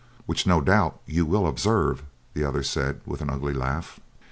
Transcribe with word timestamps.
"Which, 0.25 0.47
no 0.47 0.61
doubt, 0.61 0.99
you 1.05 1.27
will 1.27 1.45
observe," 1.45 2.01
the 2.33 2.43
other 2.43 2.63
said, 2.63 3.01
with 3.05 3.21
an 3.21 3.29
ugly 3.29 3.53
laugh. 3.53 3.99